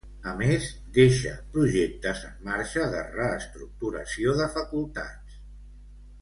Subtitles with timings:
[0.29, 5.39] A més, deixa projectes en marxa de reestructuració de facultats.